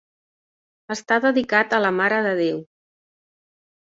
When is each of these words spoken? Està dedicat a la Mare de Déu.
Està 0.95 1.19
dedicat 1.27 1.75
a 1.75 1.81
la 1.85 1.93
Mare 2.01 2.23
de 2.29 2.33
Déu. 2.43 2.59